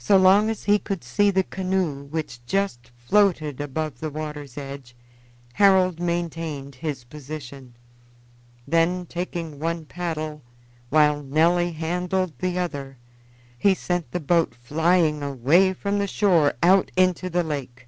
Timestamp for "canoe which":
1.44-2.44